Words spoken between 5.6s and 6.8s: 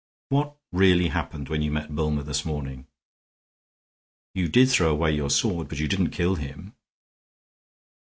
but you didn't kill him."